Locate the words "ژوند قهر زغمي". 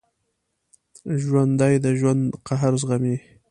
1.99-3.15